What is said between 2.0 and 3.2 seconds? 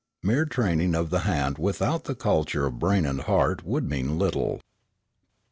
the culture of brain